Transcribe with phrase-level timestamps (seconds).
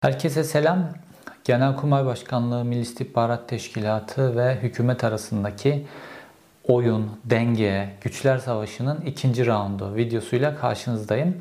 [0.00, 0.88] Herkese selam.
[1.44, 5.86] Genelkurmay Başkanlığı, Milli İstihbarat Teşkilatı ve hükümet arasındaki
[6.68, 11.36] oyun, denge, güçler savaşının ikinci raundu videosuyla karşınızdayım.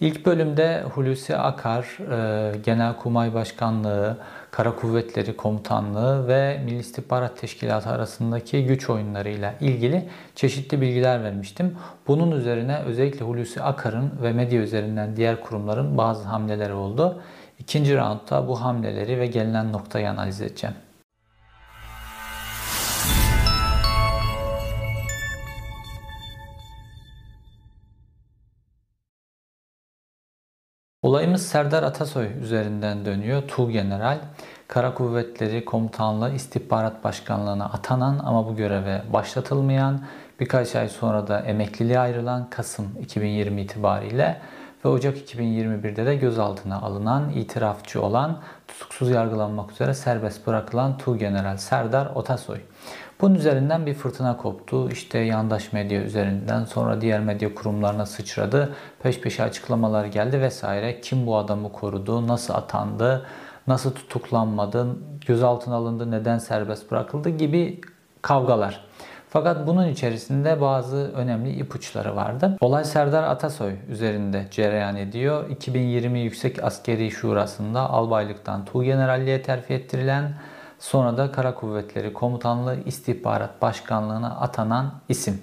[0.00, 4.16] İlk bölümde Hulusi Akar, e, Genelkurmay Başkanlığı,
[4.50, 11.76] Kara Kuvvetleri Komutanlığı ve Milli İstihbarat Teşkilatı arasındaki güç oyunlarıyla ilgili çeşitli bilgiler vermiştim.
[12.06, 17.22] Bunun üzerine özellikle Hulusi Akar'ın ve medya üzerinden diğer kurumların bazı hamleleri oldu.
[17.58, 20.76] İkinci roundda bu hamleleri ve gelinen noktayı analiz edeceğim.
[31.02, 33.42] Olayımız Serdar Atasoy üzerinden dönüyor.
[33.48, 34.18] Tuğ General,
[34.68, 40.04] Kara Kuvvetleri Komutanlığı İstihbarat Başkanlığı'na atanan ama bu göreve başlatılmayan,
[40.40, 44.40] birkaç ay sonra da emekliliğe ayrılan Kasım 2020 itibariyle
[44.86, 52.06] ve Ocak 2021'de de gözaltına alınan, itirafçı olan, tutuksuz yargılanmak üzere serbest bırakılan General Serdar
[52.14, 52.58] Otasoy.
[53.20, 54.90] Bunun üzerinden bir fırtına koptu.
[54.90, 58.74] İşte yandaş medya üzerinden sonra diğer medya kurumlarına sıçradı.
[59.02, 61.00] Peş peşe açıklamalar geldi vesaire.
[61.00, 63.26] Kim bu adamı korudu, nasıl atandı,
[63.66, 64.86] nasıl tutuklanmadı,
[65.26, 67.80] gözaltına alındı, neden serbest bırakıldı gibi
[68.22, 68.85] kavgalar.
[69.28, 72.56] Fakat bunun içerisinde bazı önemli ipuçları vardı.
[72.60, 75.50] Olay Serdar Atasoy üzerinde cereyan ediyor.
[75.50, 80.34] 2020 Yüksek Askeri Şurası'nda albaylıktan Tuğgeneralliğe terfi ettirilen
[80.78, 85.42] sonra da Kara Kuvvetleri Komutanlığı İstihbarat Başkanlığı'na atanan isim.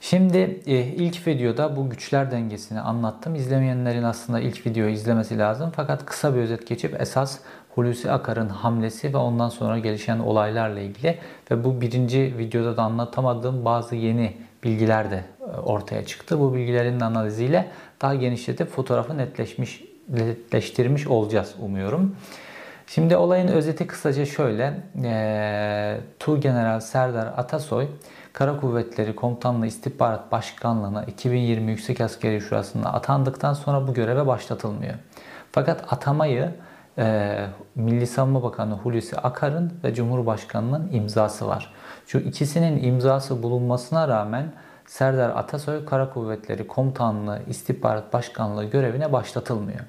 [0.00, 3.34] Şimdi e, ilk videoda bu güçler dengesini anlattım.
[3.34, 5.72] İzlemeyenlerin aslında ilk videoyu izlemesi lazım.
[5.76, 7.38] Fakat kısa bir özet geçip esas
[7.74, 11.18] Hulusi Akar'ın hamlesi ve ondan sonra gelişen olaylarla ilgili
[11.50, 16.40] ve bu birinci videoda da anlatamadığım bazı yeni bilgiler de e, ortaya çıktı.
[16.40, 17.68] Bu bilgilerin analiziyle
[18.02, 22.16] daha genişletip fotoğrafı netleşmiş netleştirmiş olacağız umuyorum.
[22.86, 24.80] Şimdi olayın özeti kısaca şöyle.
[25.04, 27.86] E, Tu General Serdar Atasoy
[28.32, 34.94] Kara Kuvvetleri Komutanlığı İstihbarat Başkanlığı'na 2020 Yüksek Askeri Şurası'nda atandıktan sonra bu göreve başlatılmıyor.
[35.52, 36.50] Fakat atamayı
[36.98, 41.72] e, Milli Savunma Bakanı Hulusi Akar'ın ve Cumhurbaşkanı'nın imzası var.
[42.06, 44.52] Şu ikisinin imzası bulunmasına rağmen
[44.86, 49.80] Serdar Atasoy Kara Kuvvetleri Komutanlığı İstihbarat Başkanlığı görevine başlatılmıyor.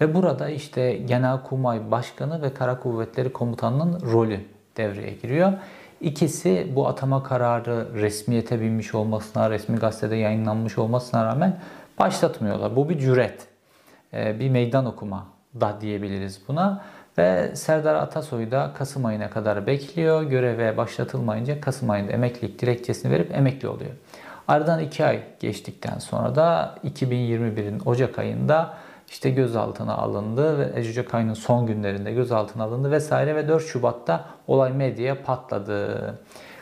[0.00, 4.40] Ve burada işte Genelkurmay Başkanı ve Kara Kuvvetleri Komutanlığı'nın rolü
[4.76, 5.52] devreye giriyor.
[6.00, 11.58] İkisi bu atama kararı resmiyete binmiş olmasına, resmi gazetede yayınlanmış olmasına rağmen
[11.98, 12.76] başlatmıyorlar.
[12.76, 13.46] Bu bir cüret,
[14.14, 16.82] e, bir meydan okuma da diyebiliriz buna.
[17.18, 20.22] Ve Serdar Atasoy da Kasım ayına kadar bekliyor.
[20.22, 23.90] Göreve başlatılmayınca Kasım ayında emeklilik dilekçesini verip emekli oluyor.
[24.48, 28.74] Aradan 2 ay geçtikten sonra da 2021'in Ocak ayında
[29.08, 34.72] işte gözaltına alındı ve Ocak ayının son günlerinde gözaltına alındı vesaire ve 4 Şubat'ta olay
[34.72, 36.14] medyaya patladı.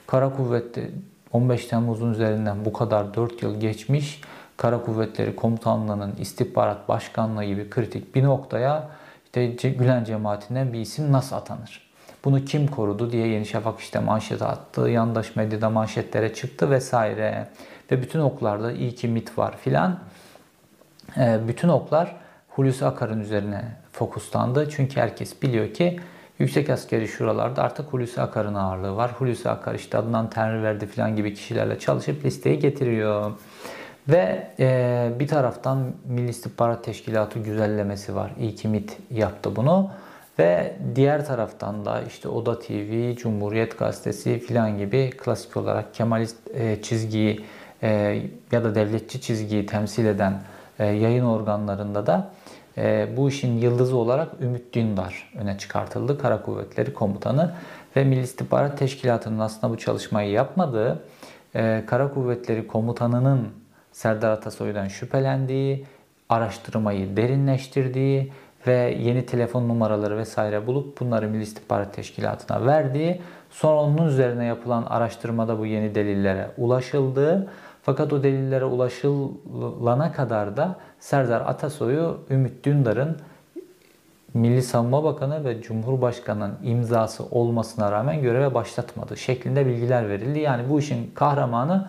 [0.07, 0.91] Kara Kuvvetleri
[1.33, 4.21] 15 Temmuz'un üzerinden bu kadar 4 yıl geçmiş
[4.57, 8.89] Kara Kuvvetleri Komutanlığı'nın istihbarat başkanlığı gibi kritik bir noktaya
[9.37, 11.91] işte Gülen cemaatinden bir isim nasıl atanır?
[12.25, 17.49] Bunu kim korudu diye Yeni Şafak işte manşet attı, yandaş medyada manşetlere çıktı vesaire.
[17.91, 19.99] Ve bütün oklarda iyi ki MIT var filan.
[21.17, 22.17] Ee, bütün oklar
[22.49, 24.71] Hulusi Akar'ın üzerine fokuslandı.
[24.71, 26.01] Çünkü herkes biliyor ki
[26.39, 29.11] yüksek askeri şuralarda artık Hulusi Akar'ın ağırlığı var.
[29.19, 33.33] Hulusi Akar işte adından Tanrı verdi filan gibi kişilerle çalışıp listeyi getiriyor.
[34.09, 38.33] Ve e, bir taraftan Milli İstihbarat Teşkilatı güzellemesi var.
[38.41, 39.91] İyi ki MİT yaptı bunu.
[40.39, 46.83] Ve diğer taraftan da işte Oda TV, Cumhuriyet Gazetesi filan gibi klasik olarak Kemalist e,
[46.83, 47.45] çizgiyi
[47.83, 47.89] e,
[48.53, 50.41] ya da devletçi çizgiyi temsil eden
[50.79, 52.31] e, yayın organlarında da
[52.79, 56.19] e, bu işin yıldızı olarak Ümit Dündar öne çıkartıldı.
[56.19, 57.55] Kara Kuvvetleri Komutanı
[57.97, 61.05] ve Milli İstihbarat Teşkilatı'nın aslında bu çalışmayı yapmadığı
[61.55, 63.64] e, Kara Kuvvetleri Komutanı'nın
[63.95, 65.85] Serdar Atasoy'dan şüphelendiği,
[66.29, 68.33] araştırmayı derinleştirdiği
[68.67, 73.21] ve yeni telefon numaraları vesaire bulup bunları Milli İstihbarat Teşkilatı'na verdiği,
[73.51, 77.51] sonra onun üzerine yapılan araştırmada bu yeni delillere ulaşıldığı
[77.83, 83.17] fakat o delillere ulaşılana kadar da Serdar Atasoy'u Ümit Dündar'ın
[84.35, 90.39] Milli Savunma Bakanı ve Cumhurbaşkanı'nın imzası olmasına rağmen göreve başlatmadı şeklinde bilgiler verildi.
[90.39, 91.89] Yani bu işin kahramanı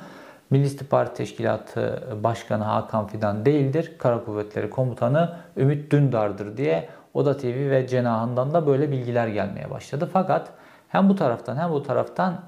[0.49, 3.91] Milli İstihbarat Teşkilatı Başkanı Hakan Fidan değildir.
[3.97, 10.09] Kara Kuvvetleri Komutanı Ümit Dündar'dır diye Oda TV ve cenahından da böyle bilgiler gelmeye başladı.
[10.13, 10.49] Fakat
[10.89, 12.41] hem bu taraftan hem bu taraftan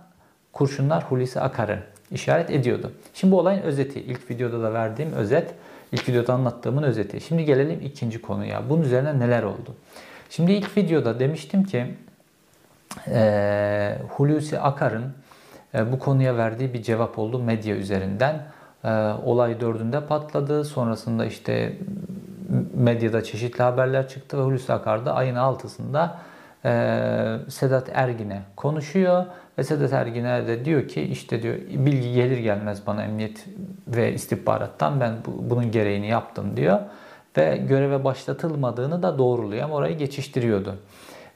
[0.53, 1.79] kurşunlar Hulusi Akar'ı
[2.11, 2.91] işaret ediyordu.
[3.13, 3.99] Şimdi bu olayın özeti.
[3.99, 5.53] İlk videoda da verdiğim özet.
[5.91, 7.21] ilk videoda anlattığımın özeti.
[7.21, 8.69] Şimdi gelelim ikinci konuya.
[8.69, 9.75] Bunun üzerine neler oldu?
[10.29, 11.95] Şimdi ilk videoda demiştim ki
[13.07, 15.13] e, Hulusi Akar'ın
[15.73, 18.43] bu konuya verdiği bir cevap oldu medya üzerinden.
[18.83, 18.89] E,
[19.25, 20.63] olay dördünde patladı.
[20.65, 21.77] Sonrasında işte
[22.73, 26.17] medyada çeşitli haberler çıktı ve Hulusi Akar da ayın altısında
[26.65, 26.71] e,
[27.49, 29.25] Sedat Ergin'e konuşuyor
[29.57, 33.45] ve Sedat Ergin'e de diyor ki işte diyor bilgi gelir gelmez bana emniyet
[33.87, 36.79] ve istihbarattan ben bu, bunun gereğini yaptım diyor
[37.37, 40.75] ve göreve başlatılmadığını da doğruluyor ama orayı geçiştiriyordu.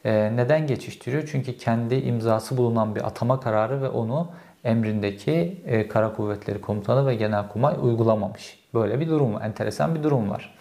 [0.06, 1.27] E, neden geçiştiriyor?
[1.31, 4.31] Çünkü kendi imzası bulunan bir atama kararı ve onu
[4.63, 8.59] emrindeki e, Kara Kuvvetleri Komutanı ve Genelkurmay uygulamamış.
[8.74, 10.56] Böyle bir durum, enteresan bir durum var.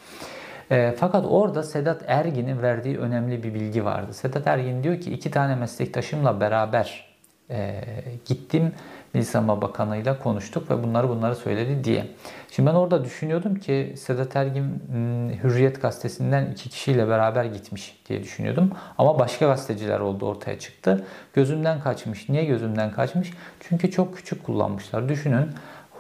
[0.71, 4.13] E, fakat orada Sedat Ergin'in verdiği önemli bir bilgi vardı.
[4.15, 7.17] Sedat Ergin diyor ki iki tane meslektaşımla beraber
[7.51, 7.85] e,
[8.25, 8.73] gittim
[9.15, 12.07] Milli Savunma Bakanı'yla konuştuk ve bunları bunları söyledi diye.
[12.51, 18.23] Şimdi ben orada düşünüyordum ki Sedat Ergin hmm, Hürriyet gazetesinden iki kişiyle beraber gitmiş diye
[18.23, 18.71] düşünüyordum.
[18.99, 21.07] Ama başka gazeteciler oldu ortaya çıktı.
[21.33, 22.29] Gözümden kaçmış.
[22.29, 23.33] Niye gözümden kaçmış?
[23.61, 25.09] Çünkü çok küçük kullanmışlar.
[25.09, 25.51] Düşünün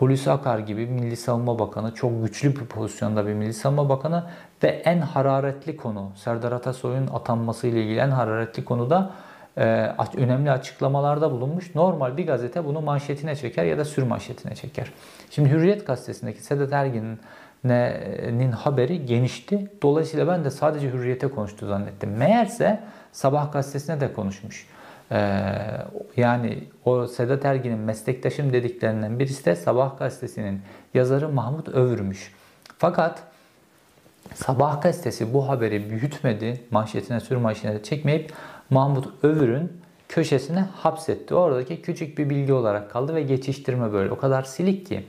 [0.01, 4.25] Hulusi Akar gibi Milli Savunma Bakanı, çok güçlü bir pozisyonda bir Milli Savunma Bakanı
[4.63, 9.11] ve en hararetli konu, Serdar Atasoy'un atanması ile ilgili en hararetli konuda
[10.17, 11.75] önemli açıklamalarda bulunmuş.
[11.75, 14.93] Normal bir gazete bunu manşetine çeker ya da sür manşetine çeker.
[15.31, 19.71] Şimdi Hürriyet gazetesindeki Sedat Ergin'in haberi genişti.
[19.83, 22.17] Dolayısıyla ben de sadece Hürriyet'e konuştu zannettim.
[22.17, 22.81] Meğerse
[23.13, 24.67] Sabah gazetesine de konuşmuş.
[25.13, 25.43] Ee,
[26.17, 30.63] yani o Sedat Ergin'in meslektaşım dediklerinden birisi de Sabah gazetesinin
[30.95, 32.35] yazarı Mahmut Övürmüş.
[32.79, 33.23] Fakat
[34.35, 38.33] Sabah gazetesi bu haberi büyütmedi, manşetine sür manşetine çekmeyip
[38.71, 39.73] Mahmut Övür'ün
[40.09, 41.35] köşesine hapsetti.
[41.35, 44.11] Oradaki küçük bir bilgi olarak kaldı ve geçiştirme böyle.
[44.11, 45.05] O kadar silik ki.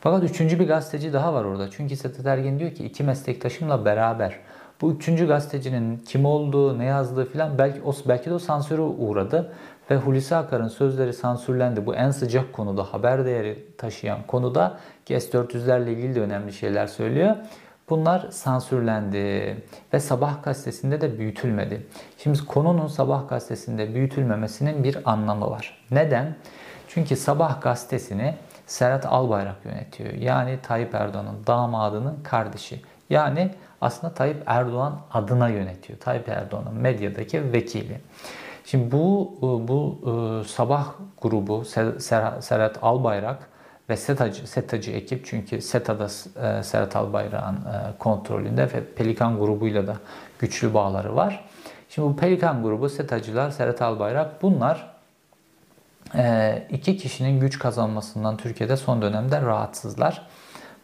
[0.00, 1.70] Fakat üçüncü bir gazeteci daha var orada.
[1.70, 4.34] Çünkü Sedat Ergin diyor ki iki meslektaşımla beraber.
[4.80, 9.52] Bu üçüncü gazetecinin kim olduğu, ne yazdığı filan belki o, belki de o sansüre uğradı.
[9.90, 11.86] Ve Hulusi Akar'ın sözleri sansürlendi.
[11.86, 17.36] Bu en sıcak konuda, haber değeri taşıyan konuda ki S-400'lerle ilgili de önemli şeyler söylüyor.
[17.90, 19.56] Bunlar sansürlendi
[19.92, 21.86] ve Sabah gazetesinde de büyütülmedi.
[22.18, 25.84] Şimdi konunun Sabah gazetesinde büyütülmemesinin bir anlamı var.
[25.90, 26.36] Neden?
[26.88, 28.34] Çünkü Sabah gazetesini
[28.66, 30.12] Serhat Albayrak yönetiyor.
[30.12, 32.82] Yani Tayyip Erdoğan'ın damadının kardeşi.
[33.10, 33.50] Yani
[33.80, 35.98] aslında Tayyip Erdoğan adına yönetiyor.
[35.98, 38.00] Tayyip Erdoğan'ın medyadaki vekili.
[38.64, 39.38] Şimdi bu
[39.68, 40.86] bu e, sabah
[41.22, 41.64] grubu
[42.40, 43.48] Serhat Albayrak
[43.88, 49.96] ve SETA'cı, SETA'cı ekip çünkü SETA'da e, Serhat Albayrak'ın e, kontrolünde ve Pelikan grubuyla da
[50.38, 51.44] güçlü bağları var.
[51.88, 54.90] Şimdi bu Pelikan grubu, SETA'cılar, Serhat Albayrak bunlar
[56.14, 60.26] e, iki kişinin güç kazanmasından Türkiye'de son dönemde rahatsızlar.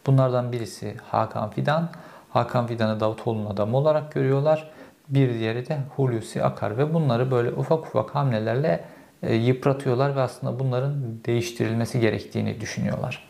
[0.05, 1.89] Bunlardan birisi Hakan Fidan.
[2.29, 4.69] Hakan Fidan'ı Davutoğlu'nun adamı olarak görüyorlar.
[5.09, 8.83] Bir diğeri de Hulusi Akar ve bunları böyle ufak ufak hamlelerle
[9.21, 10.95] yıpratıyorlar ve aslında bunların
[11.25, 13.27] değiştirilmesi gerektiğini düşünüyorlar.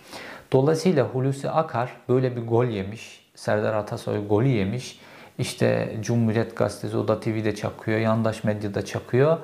[0.52, 3.26] Dolayısıyla Hulusi Akar böyle bir gol yemiş.
[3.36, 5.00] Serdar Atasoy golü yemiş.
[5.38, 9.38] İşte Cumhuriyet Gazetesi, Oda TV'de çakıyor, yandaş medyada çakıyor.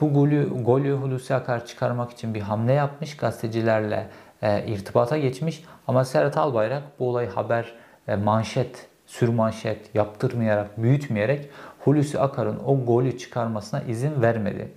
[0.00, 3.16] Bu golü, golü Hulusi Akar çıkarmak için bir hamle yapmış.
[3.16, 4.08] Gazetecilerle
[4.42, 5.64] e, irtibata geçmiş.
[5.86, 7.74] Ama Serhat Albayrak bu olayı haber,
[8.08, 11.50] e, manşet, sürmanşet yaptırmayarak, büyütmeyerek
[11.84, 14.68] Hulusi Akar'ın o golü çıkarmasına izin vermedi.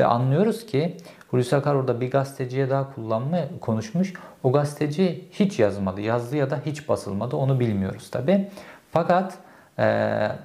[0.00, 0.96] Ve anlıyoruz ki
[1.30, 4.12] Hulusi Akar orada bir gazeteciye daha kullanma konuşmuş.
[4.42, 6.00] O gazeteci hiç yazmadı.
[6.00, 7.36] Yazdı ya da hiç basılmadı.
[7.36, 8.48] Onu bilmiyoruz tabi.
[8.92, 9.38] Fakat
[9.78, 9.84] e,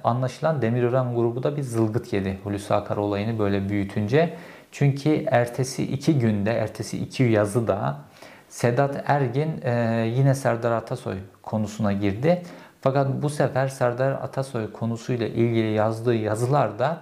[0.04, 4.34] anlaşılan Demirören grubu da bir zılgıt yedi Hulusi Akar olayını böyle büyütünce.
[4.72, 7.98] Çünkü ertesi iki günde, ertesi iki yazı da
[8.48, 9.72] Sedat Ergin e,
[10.16, 12.42] yine Serdar Atasoy konusuna girdi.
[12.80, 16.98] Fakat bu sefer Serdar Atasoy konusuyla ilgili yazdığı yazılarda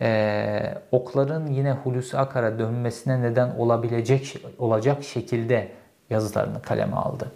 [0.00, 5.68] e, okların yine Hulusi Akar'a dönmesine neden olabilecek olacak şekilde
[6.10, 7.32] yazılarını kaleme aldı.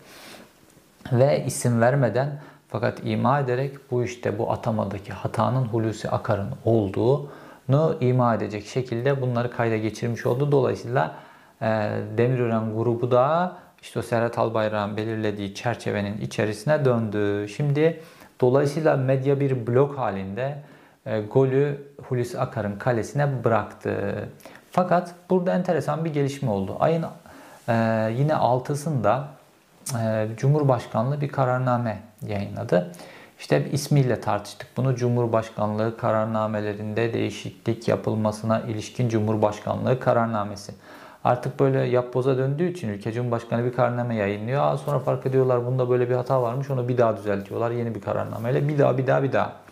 [1.13, 8.35] Ve isim vermeden fakat ima ederek bu işte bu atamadaki hatanın Hulusi Akar'ın olduğunu ima
[8.35, 10.53] edecek şekilde bunları kayda geçirmiş oldu.
[10.53, 11.15] Dolayısıyla
[11.63, 17.49] e, Demirören grubu da işte o Serhat Albayrak'ın belirlediği çerçevenin içerisine döndü.
[17.49, 18.01] Şimdi
[18.41, 20.59] dolayısıyla medya bir blok halinde
[21.07, 24.15] e, golü Hulusi Akar'ın kalesine bıraktı.
[24.71, 26.77] Fakat burada enteresan bir gelişme oldu.
[26.81, 27.05] Ayın
[27.69, 27.75] e,
[28.17, 29.23] yine 6'sında
[30.01, 32.93] e, Cumhurbaşkanlığı bir kararname yayınladı.
[33.39, 34.97] İşte ismiyle tartıştık bunu.
[34.97, 40.73] Cumhurbaşkanlığı kararnamelerinde değişiklik yapılmasına ilişkin Cumhurbaşkanlığı kararnamesi.
[41.25, 44.63] Artık böyle yapboza döndüğü için ülke Cumhurbaşkanı bir kararname yayınlıyor.
[44.63, 48.01] Aa, sonra fark ediyorlar bunda böyle bir hata varmış onu bir daha düzeltiyorlar yeni bir
[48.01, 48.69] kararnameyle.
[48.69, 49.64] Bir daha bir daha bir daha.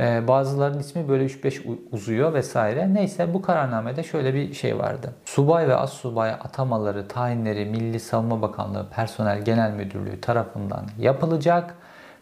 [0.00, 2.94] Ee, bazılarının ismi böyle 3-5 uzuyor vesaire.
[2.94, 5.14] Neyse bu kararnamede şöyle bir şey vardı.
[5.24, 11.74] Subay ve as subay atamaları, tayinleri Milli Savunma Bakanlığı Personel Genel Müdürlüğü tarafından yapılacak.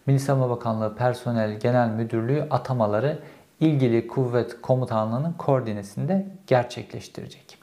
[0.07, 3.19] Milli Savunma Bakanlığı Personel Genel Müdürlüğü atamaları
[3.61, 7.59] ilgili kuvvet komutanlığının koordinesinde gerçekleştirecek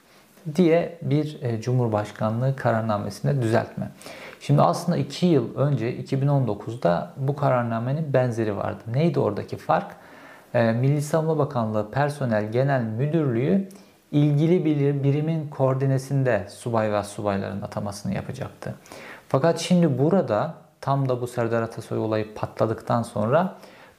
[0.55, 3.91] diye bir e, Cumhurbaşkanlığı kararnamesinde düzeltme.
[4.39, 8.83] Şimdi aslında 2 yıl önce 2019'da bu kararnamenin benzeri vardı.
[8.93, 9.95] Neydi oradaki fark?
[10.55, 13.69] E, Milli Savunma Bakanlığı Personel Genel Müdürlüğü
[14.11, 18.75] ilgili bir birimin koordinesinde subay ve subayların atamasını yapacaktı.
[19.27, 23.55] Fakat şimdi burada tam da bu Serdar Atasoy olayı patladıktan sonra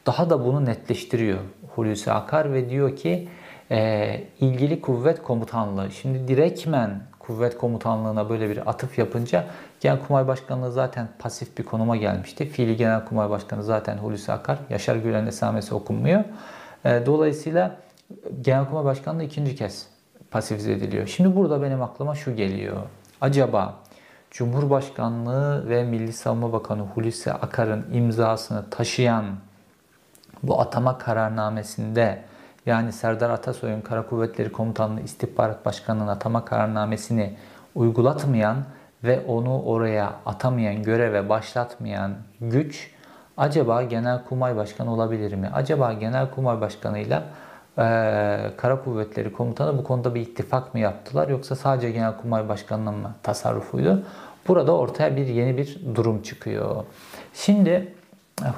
[0.07, 1.39] daha da bunu netleştiriyor
[1.75, 3.29] Hulusi Akar ve diyor ki
[3.71, 9.45] e, ilgili kuvvet komutanlığı şimdi direktmen kuvvet komutanlığına böyle bir atıf yapınca
[9.81, 12.49] Genelkurmay Başkanlığı zaten pasif bir konuma gelmişti.
[12.49, 14.59] Fiili Genelkurmay Başkanı zaten Hulusi Akar.
[14.71, 16.25] Yaşar Gülen esamesi okunmuyor.
[16.85, 17.77] E, dolayısıyla
[18.41, 19.87] Genelkurmay Başkanlığı ikinci kez
[20.31, 21.07] pasifize ediliyor.
[21.07, 22.77] Şimdi burada benim aklıma şu geliyor.
[23.21, 23.75] Acaba
[24.31, 29.25] Cumhurbaşkanlığı ve Milli Savunma Bakanı Hulusi Akar'ın imzasını taşıyan
[30.43, 32.23] bu atama kararnamesinde
[32.67, 37.37] yani Serdar Atasoy'un Kara Kuvvetleri Komutanlığı İstihbarat Başkanı'nın atama kararnamesini
[37.75, 38.57] uygulatmayan
[39.07, 42.91] ve onu oraya atamayan, göreve başlatmayan güç
[43.37, 45.51] acaba Genelkurmay Başkanı olabilir mi?
[45.55, 47.23] Acaba Genelkurmay Başkanı'yla
[47.79, 47.83] e,
[48.57, 54.03] Kara Kuvvetleri Komutanı bu konuda bir ittifak mı yaptılar yoksa sadece Genelkurmay Başkanı'nın mı tasarrufuydu?
[54.49, 56.85] Burada ortaya bir yeni bir durum çıkıyor.
[57.35, 57.95] Şimdi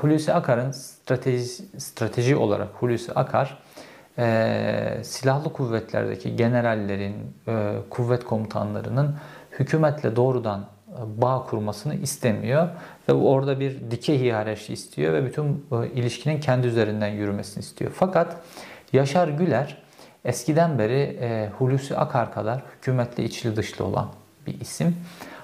[0.00, 1.46] Hulusi Akar'ın strateji,
[1.80, 3.58] strateji olarak Hulusi Akar
[4.18, 7.14] e, silahlı kuvvetlerdeki generallerin,
[7.48, 9.16] e, kuvvet komutanlarının
[9.58, 12.68] hükümetle doğrudan e, bağ kurmasını istemiyor
[13.08, 17.90] ve orada bir dikey hiyerarşi istiyor ve bütün e, ilişkinin kendi üzerinden yürümesini istiyor.
[17.94, 18.36] Fakat
[18.92, 19.82] Yaşar Güler
[20.24, 24.08] eskiden beri e, Hulusi Akar kadar hükümetle içli dışlı olan
[24.46, 24.96] bir isim.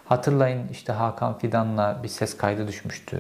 [0.05, 3.19] Hatırlayın işte Hakan Fidan'la bir ses kaydı düşmüştü.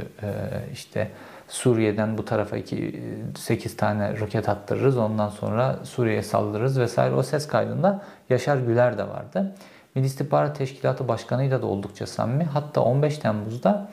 [0.73, 1.11] İşte
[1.49, 3.03] Suriye'den bu tarafa 2
[3.37, 4.97] 8 tane roket attırırız.
[4.97, 7.15] Ondan sonra Suriye'ye saldırırız vesaire.
[7.15, 9.55] O ses kaydında Yaşar Güler de vardı.
[9.95, 12.45] Milli İstihbarat Teşkilatı Başkanı'yla da oldukça samimi.
[12.45, 13.89] Hatta 15 Temmuz'da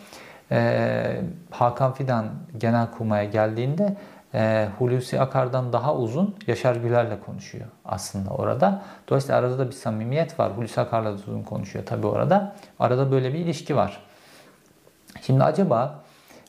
[0.52, 3.98] e, Hakan Fidan Genelkurmay'a geldiğinde
[4.34, 8.82] e, Hulusi Akar'dan daha uzun Yaşar Güler'le konuşuyor aslında orada.
[9.10, 10.52] Dolayısıyla arada da bir samimiyet var.
[10.58, 12.56] Hulusi Akar'la da uzun konuşuyor tabi orada.
[12.80, 14.00] Arada böyle bir ilişki var.
[15.22, 16.00] Şimdi acaba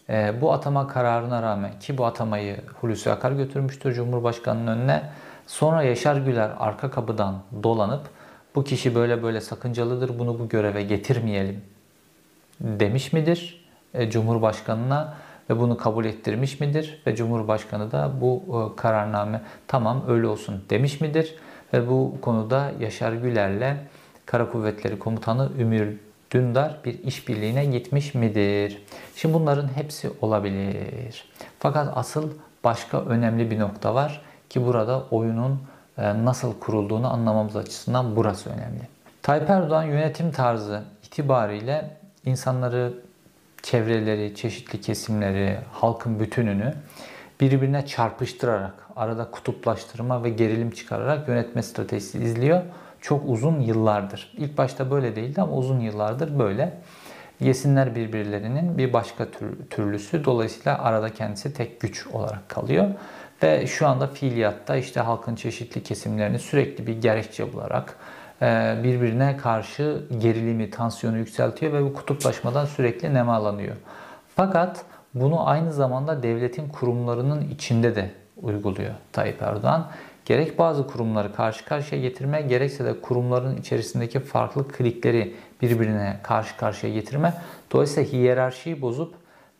[0.08, 5.02] e, bu atama kararına rağmen ki bu atamayı Hulusi Akar götürmüştür Cumhurbaşkanı'nın önüne.
[5.46, 8.08] Sonra Yaşar Güler arka kapıdan dolanıp
[8.54, 11.62] bu kişi böyle böyle sakıncalıdır bunu bu göreve getirmeyelim
[12.60, 15.14] demiş midir e, Cumhurbaşkanı'na
[15.50, 21.00] ve bunu kabul ettirmiş midir ve Cumhurbaşkanı da bu e, kararname tamam öyle olsun demiş
[21.00, 21.34] midir
[21.72, 23.76] ve bu konuda Yaşar Güler'le
[24.26, 25.96] Kara Kuvvetleri Komutanı Ümür
[26.30, 28.82] Dündar bir işbirliğine gitmiş midir?
[29.16, 31.24] Şimdi bunların hepsi olabilir.
[31.58, 32.30] Fakat asıl
[32.64, 35.58] başka önemli bir nokta var ki burada oyunun
[36.02, 38.88] nasıl kurulduğunu anlamamız açısından burası önemli.
[39.22, 41.90] Tayyip Erdoğan yönetim tarzı itibariyle
[42.24, 42.94] insanları,
[43.62, 46.74] çevreleri, çeşitli kesimleri, halkın bütününü
[47.40, 52.62] birbirine çarpıştırarak, arada kutuplaştırma ve gerilim çıkararak yönetme stratejisi izliyor.
[53.00, 54.32] Çok uzun yıllardır.
[54.36, 56.78] İlk başta böyle değildi ama uzun yıllardır böyle.
[57.40, 60.24] Yesinler birbirlerinin bir başka tür, türlüsü.
[60.24, 62.88] Dolayısıyla arada kendisi tek güç olarak kalıyor.
[63.42, 67.96] Ve şu anda fiiliyatta işte halkın çeşitli kesimlerini sürekli bir gerekçe bularak
[68.42, 73.76] e, birbirine karşı gerilimi, tansiyonu yükseltiyor ve bu kutuplaşmadan sürekli nemalanıyor.
[74.36, 74.84] Fakat
[75.14, 78.10] bunu aynı zamanda devletin kurumlarının içinde de
[78.42, 79.86] uyguluyor Tayyip Erdoğan.
[80.24, 86.92] Gerek bazı kurumları karşı karşıya getirme, gerekse de kurumların içerisindeki farklı klikleri birbirine karşı karşıya
[86.92, 87.34] getirme.
[87.72, 89.14] Dolayısıyla hiyerarşiyi bozup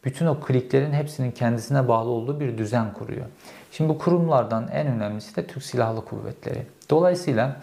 [0.04, 3.26] bütün o kliklerin hepsinin kendisine bağlı olduğu bir düzen kuruyor.
[3.72, 6.66] Şimdi bu kurumlardan en önemlisi de Türk Silahlı Kuvvetleri.
[6.90, 7.56] Dolayısıyla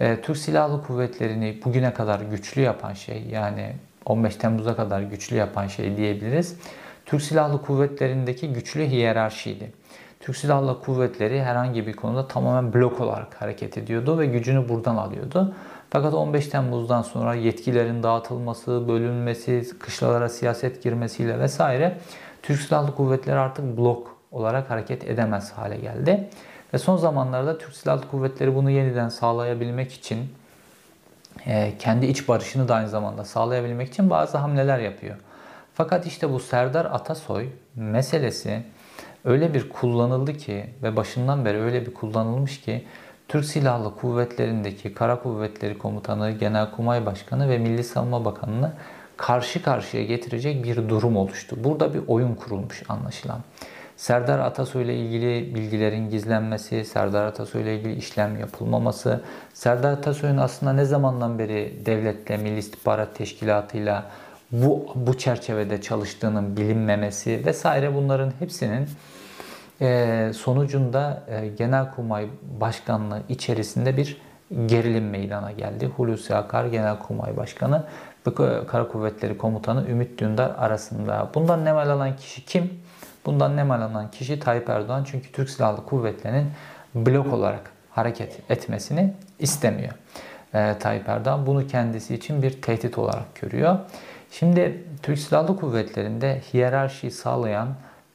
[0.00, 5.66] e, Türk Silahlı Kuvvetleri'ni bugüne kadar güçlü yapan şey yani 15 Temmuz'a kadar güçlü yapan
[5.66, 6.56] şey diyebiliriz.
[7.06, 9.72] Türk Silahlı Kuvvetleri'ndeki güçlü hiyerarşiydi.
[10.20, 15.54] Türk Silahlı Kuvvetleri herhangi bir konuda tamamen blok olarak hareket ediyordu ve gücünü buradan alıyordu.
[15.90, 21.98] Fakat 15 Temmuz'dan sonra yetkilerin dağıtılması, bölünmesi, kışlalara siyaset girmesiyle vesaire
[22.42, 26.28] Türk Silahlı Kuvvetleri artık blok olarak hareket edemez hale geldi.
[26.74, 30.18] Ve son zamanlarda Türk Silahlı Kuvvetleri bunu yeniden sağlayabilmek için
[31.46, 35.16] e, kendi iç barışını da aynı zamanda sağlayabilmek için bazı hamleler yapıyor.
[35.74, 38.62] Fakat işte bu Serdar Atasoy meselesi
[39.24, 42.84] öyle bir kullanıldı ki ve başından beri öyle bir kullanılmış ki
[43.30, 48.72] Türk Silahlı Kuvvetleri'ndeki Kara Kuvvetleri Komutanı, Genelkurmay Başkanı ve Milli Savunma Bakanı'nı
[49.16, 51.56] karşı karşıya getirecek bir durum oluştu.
[51.64, 53.40] Burada bir oyun kurulmuş anlaşılan.
[53.96, 59.20] Serdar Atasoy ile ilgili bilgilerin gizlenmesi, Serdar Atasoy ile ilgili işlem yapılmaması,
[59.54, 64.04] Serdar Atasoy'un aslında ne zamandan beri devletle, Milli İstihbarat Teşkilatı'yla
[64.52, 68.88] bu, bu çerçevede çalıştığının bilinmemesi vesaire bunların hepsinin
[69.80, 72.28] e, sonucunda e, Genelkurmay
[72.60, 74.16] Başkanlığı içerisinde bir
[74.66, 75.90] gerilim meydana geldi.
[75.96, 77.84] Hulusi Akar Genelkurmay Başkanı
[78.26, 81.30] ve Kara Kuvvetleri Komutanı Ümit Dündar arasında.
[81.34, 82.80] Bundan nemel alan kişi kim?
[83.26, 85.04] Bundan nemel alan kişi Tayyip Erdoğan.
[85.04, 86.46] Çünkü Türk Silahlı Kuvvetleri'nin
[86.94, 89.92] blok olarak hareket etmesini istemiyor.
[90.54, 93.78] Ee, Tayyip Erdoğan bunu kendisi için bir tehdit olarak görüyor.
[94.30, 97.68] Şimdi Türk Silahlı Kuvvetleri'nde hiyerarşiyi sağlayan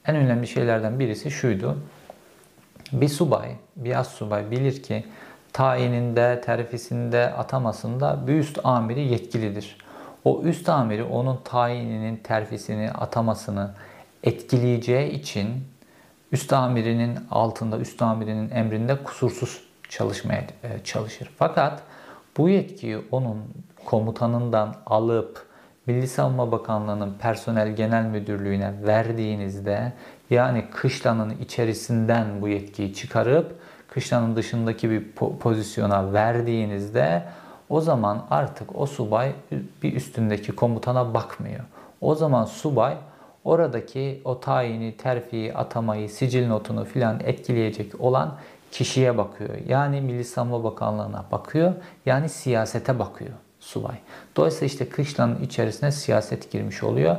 [0.07, 1.77] en önemli şeylerden birisi şuydu.
[2.91, 5.05] Bir subay, bir az subay bilir ki
[5.53, 9.77] tayininde, terfisinde, atamasında bir üst amiri yetkilidir.
[10.23, 13.71] O üst amiri onun tayininin, terfisini, atamasını
[14.23, 15.47] etkileyeceği için
[16.31, 21.29] üst amirinin altında, üst amirinin emrinde kusursuz çalışmaya e, çalışır.
[21.37, 21.81] Fakat
[22.37, 23.43] bu yetkiyi onun
[23.85, 25.45] komutanından alıp
[25.87, 29.93] Milli Savunma Bakanlığı'nın Personel Genel Müdürlüğü'ne verdiğinizde
[30.29, 37.23] yani kışlanın içerisinden bu yetkiyi çıkarıp kışlanın dışındaki bir pozisyona verdiğinizde
[37.69, 39.31] o zaman artık o subay
[39.83, 41.63] bir üstündeki komutana bakmıyor.
[42.01, 42.97] O zaman subay
[43.43, 48.35] oradaki o tayini, terfiyi, atamayı, sicil notunu filan etkileyecek olan
[48.71, 49.49] kişiye bakıyor.
[49.67, 51.73] Yani Milli Savunma Bakanlığı'na bakıyor.
[52.05, 53.33] Yani siyasete bakıyor
[53.65, 53.95] subay.
[54.35, 57.15] Dolayısıyla işte kışlanın içerisine siyaset girmiş oluyor.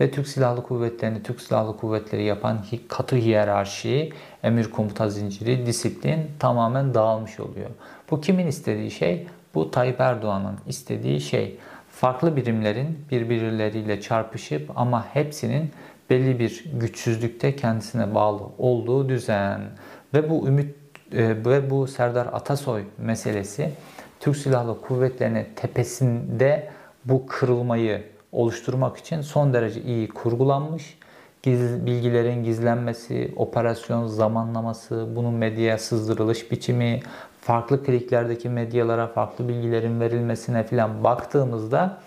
[0.00, 2.58] Ve Türk Silahlı Kuvvetleri'ni Türk Silahlı Kuvvetleri yapan
[2.88, 7.70] katı hiyerarşi, emir komuta zinciri, disiplin tamamen dağılmış oluyor.
[8.10, 9.26] Bu kimin istediği şey?
[9.54, 11.58] Bu Tayyip Erdoğan'ın istediği şey.
[11.90, 15.70] Farklı birimlerin birbirleriyle çarpışıp ama hepsinin
[16.10, 19.60] belli bir güçsüzlükte kendisine bağlı olduğu düzen
[20.14, 20.74] ve bu ümit
[21.12, 23.70] e, ve bu Serdar Atasoy meselesi
[24.20, 26.70] Türk Silahlı Kuvvetleri'nin tepesinde
[27.04, 30.98] bu kırılmayı oluşturmak için son derece iyi kurgulanmış.
[31.42, 37.00] Giz, bilgilerin gizlenmesi, operasyon zamanlaması, bunun medyaya sızdırılış biçimi,
[37.40, 41.98] farklı kliklerdeki medyalara farklı bilgilerin verilmesine filan baktığımızda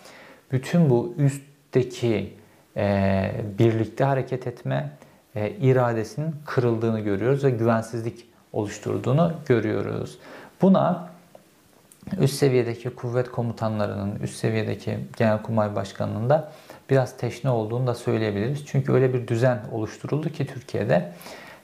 [0.51, 2.33] bütün bu üstteki
[2.77, 4.89] e, birlikte hareket etme
[5.35, 10.17] e, iradesinin kırıldığını görüyoruz ve güvensizlik oluşturduğunu görüyoruz.
[10.61, 11.09] Buna
[12.19, 16.51] üst seviyedeki kuvvet komutanlarının, üst seviyedeki genelkurmay başkanının da
[16.89, 18.65] biraz teşne olduğunu da söyleyebiliriz.
[18.65, 21.11] Çünkü öyle bir düzen oluşturuldu ki Türkiye'de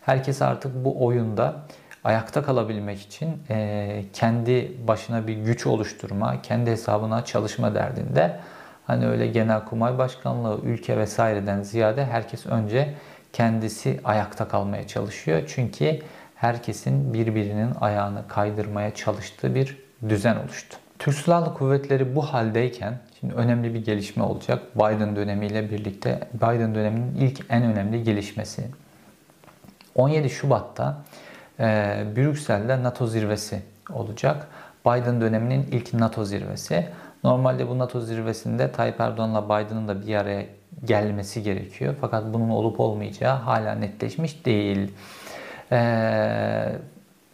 [0.02, 1.56] herkes artık bu oyunda
[2.04, 8.40] ayakta kalabilmek için e, kendi başına bir güç oluşturma, kendi hesabına çalışma derdinde.
[8.88, 12.94] Hani öyle genelkurmay başkanlığı, ülke vesaireden ziyade herkes önce
[13.34, 15.44] kendisi ayakta kalmaya çalışıyor.
[15.48, 16.00] Çünkü
[16.36, 20.78] herkesin birbirinin ayağını kaydırmaya çalıştığı bir düzen oluştu.
[21.00, 24.76] Türk Silahlı Kuvvetleri bu haldeyken şimdi önemli bir gelişme olacak.
[24.76, 28.64] Biden dönemiyle birlikte Biden döneminin ilk en önemli gelişmesi.
[29.96, 30.98] 17 Şubat'ta
[31.60, 31.64] e,
[32.16, 33.62] Brüksel'de NATO zirvesi
[33.94, 34.48] olacak.
[34.86, 36.86] Biden döneminin ilk NATO zirvesi.
[37.24, 40.46] Normalde bu NATO zirvesinde Tayyip Erdoğan'la Biden'ın da bir araya
[40.86, 41.96] gelmesi gerekiyor.
[42.02, 44.92] Fakat bunun olup olmayacağı hala netleşmiş değil.
[45.72, 46.72] Ee,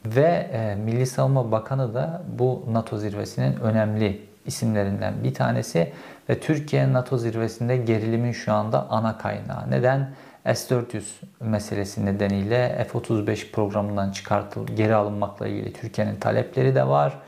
[0.05, 5.93] ve e, Milli Savunma Bakanı da bu NATO zirvesinin önemli isimlerinden bir tanesi
[6.29, 9.71] ve Türkiye NATO zirvesinde gerilimin şu anda ana kaynağı.
[9.71, 10.09] Neden?
[10.45, 11.01] S-400
[11.39, 17.19] meselesi nedeniyle F-35 programından çıkartıl, geri alınmakla ilgili Türkiye'nin talepleri de var.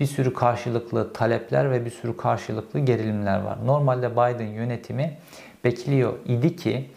[0.00, 3.58] Bir sürü karşılıklı talepler ve bir sürü karşılıklı gerilimler var.
[3.66, 5.18] Normalde Biden yönetimi
[5.64, 6.90] bekliyor idi ki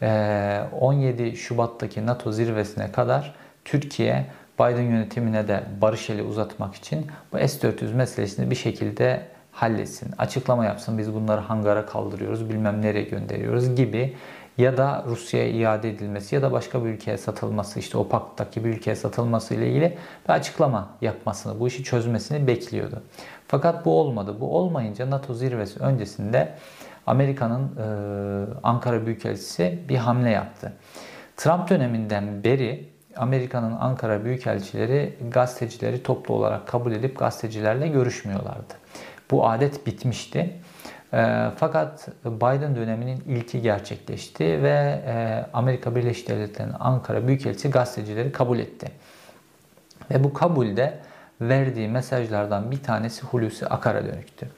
[0.00, 4.26] 17 e, Şubat'taki NATO zirvesine kadar Türkiye
[4.62, 9.22] Biden yönetimine de barış eli uzatmak için bu S-400 meselesini bir şekilde
[9.52, 10.98] halletsin, açıklama yapsın.
[10.98, 14.16] Biz bunları hangara kaldırıyoruz, bilmem nereye gönderiyoruz gibi
[14.58, 18.68] ya da Rusya'ya iade edilmesi ya da başka bir ülkeye satılması, işte o paktaki bir
[18.68, 19.98] ülkeye satılması ile ilgili
[20.28, 23.02] bir açıklama yapmasını, bu işi çözmesini bekliyordu.
[23.48, 24.36] Fakat bu olmadı.
[24.40, 26.54] Bu olmayınca NATO zirvesi öncesinde
[27.06, 27.86] Amerika'nın e,
[28.62, 30.72] Ankara Büyükelçisi bir hamle yaptı.
[31.36, 38.74] Trump döneminden beri Amerika'nın Ankara Büyükelçileri gazetecileri toplu olarak kabul edip gazetecilerle görüşmüyorlardı.
[39.30, 40.56] Bu adet bitmişti.
[41.12, 48.58] E, fakat Biden döneminin ilki gerçekleşti ve e, Amerika Birleşik Devletleri'nin Ankara Büyükelçisi gazetecileri kabul
[48.58, 48.90] etti.
[50.10, 50.98] Ve bu kabulde
[51.48, 54.48] verdiği mesajlardan bir tanesi Hulusi Akar'a dönüktü.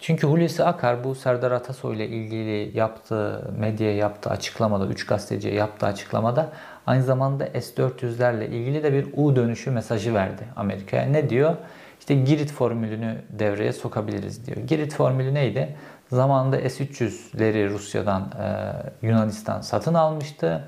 [0.00, 5.86] Çünkü Hulusi Akar bu Serdar Atasoy ile ilgili yaptığı, medyaya yaptığı açıklamada, 3 gazeteciye yaptığı
[5.86, 6.52] açıklamada
[6.86, 11.04] aynı zamanda S-400'lerle ilgili de bir U dönüşü mesajı verdi Amerika'ya.
[11.04, 11.56] Ne diyor?
[12.00, 14.56] İşte Girit formülünü devreye sokabiliriz diyor.
[14.56, 15.76] Girit formülü neydi?
[16.08, 20.64] Zamanında S-300'leri Rusya'dan, e, Yunanistan satın almıştı.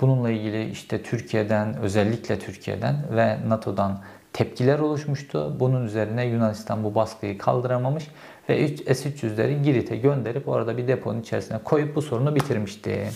[0.00, 4.00] Bununla ilgili işte Türkiye'den, özellikle Türkiye'den ve NATO'dan
[4.34, 5.56] tepkiler oluşmuştu.
[5.60, 8.04] Bunun üzerine Yunanistan bu baskıyı kaldıramamış
[8.48, 13.08] ve S-300'leri Girit'e gönderip orada bir deponun içerisine koyup bu sorunu bitirmişti.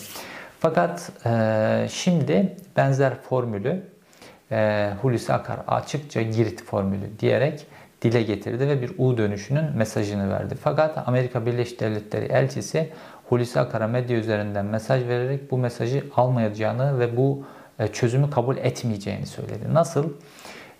[0.59, 3.83] Fakat e, şimdi benzer formülü
[4.51, 7.65] e, Hulusi Akar açıkça Girit formülü diyerek
[8.01, 10.55] dile getirdi ve bir U dönüşünün mesajını verdi.
[10.63, 12.89] Fakat Amerika Birleşik Devletleri elçisi
[13.29, 17.43] Hulusi Akar'a medya üzerinden mesaj vererek bu mesajı almayacağını ve bu
[17.79, 19.73] e, çözümü kabul etmeyeceğini söyledi.
[19.73, 20.05] Nasıl?
[20.05, 20.09] E,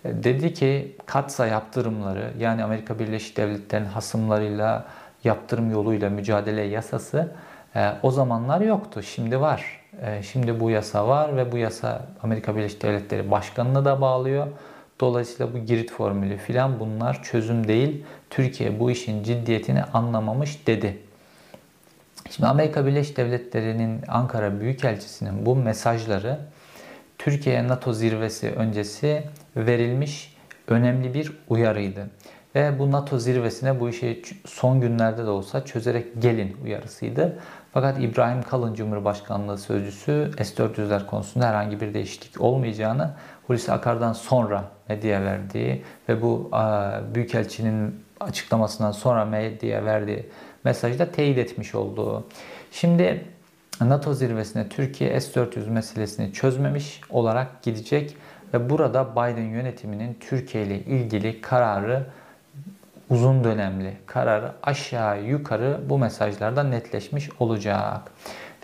[0.04, 4.84] dedi ki katsa yaptırımları yani Amerika Birleşik Devletleri'nin hasımlarıyla
[5.24, 7.32] yaptırım yoluyla mücadele yasası
[7.76, 9.02] e, o zamanlar yoktu.
[9.02, 9.80] Şimdi var.
[10.32, 14.46] Şimdi bu yasa var ve bu yasa Amerika Birleşik Devletleri Başkanı'nı da bağlıyor.
[15.00, 18.04] Dolayısıyla bu Girit formülü filan bunlar çözüm değil.
[18.30, 20.98] Türkiye bu işin ciddiyetini anlamamış dedi.
[22.30, 26.38] Şimdi Amerika Birleşik Devletleri'nin Ankara Büyükelçisi'nin bu mesajları
[27.24, 29.22] Türkiye NATO zirvesi öncesi
[29.56, 30.36] verilmiş
[30.68, 32.10] önemli bir uyarıydı.
[32.54, 37.38] Ve bu NATO zirvesine bu işi son günlerde de olsa çözerek gelin uyarısıydı.
[37.72, 43.10] Fakat İbrahim Kalın Cumhurbaşkanlığı Sözcüsü S-400'ler konusunda herhangi bir değişiklik olmayacağını
[43.46, 46.50] Hulusi Akar'dan sonra medyaya verdiği ve bu
[47.14, 50.26] Büyükelçinin açıklamasından sonra medyaya verdiği
[50.64, 52.26] mesajda teyit etmiş olduğu.
[52.70, 53.24] Şimdi
[53.80, 58.16] NATO zirvesine Türkiye S-400 meselesini çözmemiş olarak gidecek
[58.54, 62.06] ve burada Biden yönetiminin Türkiye ile ilgili kararı
[63.10, 68.00] uzun dönemli kararı aşağı yukarı bu mesajlarda netleşmiş olacak.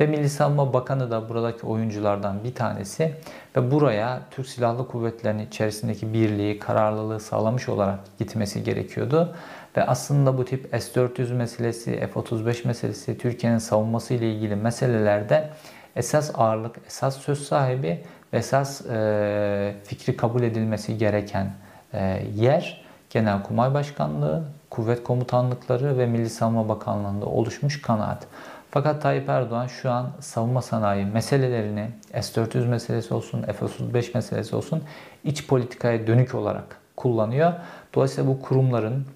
[0.00, 3.14] Ve Milli Savunma Bakanı da buradaki oyunculardan bir tanesi
[3.56, 9.34] ve buraya Türk Silahlı Kuvvetleri'nin içerisindeki birliği, kararlılığı sağlamış olarak gitmesi gerekiyordu.
[9.76, 15.50] Ve aslında bu tip S-400 meselesi, F-35 meselesi, Türkiye'nin savunması ile ilgili meselelerde
[15.96, 18.00] esas ağırlık, esas söz sahibi
[18.32, 21.52] esas e, fikri kabul edilmesi gereken
[21.92, 28.26] e, yer Genelkurmay Başkanlığı, Kuvvet Komutanlıkları ve Milli Savunma Bakanlığı'nda oluşmuş kanaat.
[28.70, 34.82] Fakat Tayyip Erdoğan şu an savunma sanayi meselelerini S-400 meselesi olsun, F-35 meselesi olsun
[35.24, 37.52] iç politikaya dönük olarak kullanıyor.
[37.94, 39.06] Dolayısıyla bu kurumların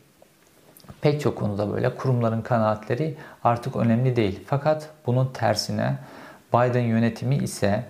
[1.00, 4.40] pek çok konuda böyle kurumların kanaatleri artık önemli değil.
[4.46, 5.98] Fakat bunun tersine
[6.55, 7.85] Biden yönetimi ise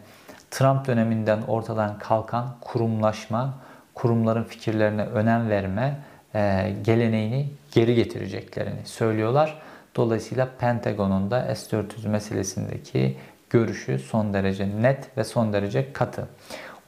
[0.51, 3.55] Trump döneminden ortadan kalkan kurumlaşma,
[3.95, 5.99] kurumların fikirlerine önem verme
[6.35, 9.59] e, geleneğini geri getireceklerini söylüyorlar.
[9.97, 13.17] Dolayısıyla Pentagon'un da S-400 meselesindeki
[13.51, 16.29] görüşü son derece net ve son derece katı.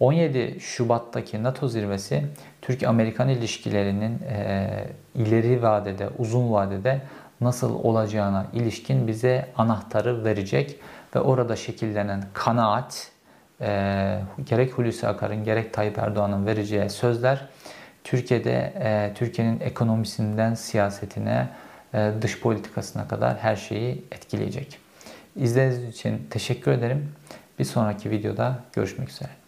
[0.02, 2.24] 17 Şubat'taki NATO zirvesi
[2.62, 4.68] Türk-Amerikan ilişkilerinin e,
[5.14, 7.00] ileri vadede, uzun vadede
[7.40, 10.78] nasıl olacağına ilişkin bize anahtarı verecek
[11.16, 13.10] ve orada şekillenen kanaat
[13.60, 17.48] e, gerek Hulusi Akar'ın gerek Tayyip Erdoğan'ın vereceği sözler
[18.04, 21.48] Türkiye'de e, Türkiye'nin ekonomisinden siyasetine,
[21.94, 24.78] e, dış politikasına kadar her şeyi etkileyecek.
[25.36, 27.12] İzlediğiniz için teşekkür ederim.
[27.58, 29.41] Bir sonraki videoda görüşmek üzere.